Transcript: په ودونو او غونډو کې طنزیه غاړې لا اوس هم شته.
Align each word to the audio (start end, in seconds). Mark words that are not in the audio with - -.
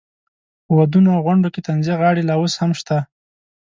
په 0.65 0.71
ودونو 0.77 1.09
او 1.15 1.21
غونډو 1.25 1.49
کې 1.53 1.65
طنزیه 1.67 1.95
غاړې 2.01 2.23
لا 2.25 2.35
اوس 2.41 2.53
هم 2.61 2.71
شته. 2.79 2.97